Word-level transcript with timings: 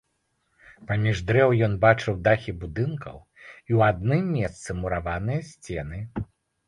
Паміж 0.91 1.19
дрэў 1.27 1.49
ён 1.67 1.75
бачыў 1.83 2.17
дахі 2.27 2.55
будынкаў 2.63 3.17
і 3.21 3.71
ў 3.77 3.93
адным 3.97 4.23
месцы 4.39 4.69
мураваныя 4.81 5.47
сцены. 5.55 6.05